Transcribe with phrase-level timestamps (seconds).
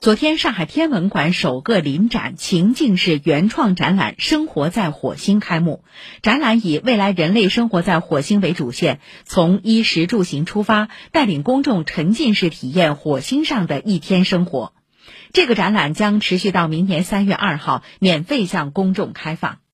[0.00, 5.84] 昨天上海天文馆首个临展情境式原创展览生活在火星开幕。
[6.22, 14.72] 展览以未来人类生活在火星为主线从衣食住行出发带领公众沉浸式体验火星上的一天生活。
[15.34, 19.58] 这个展览将持续到明年三月二号免费向公众开放。